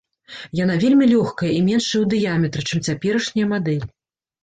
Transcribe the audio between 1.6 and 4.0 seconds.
меншая ў дыяметры, чым цяперашняя мадэль.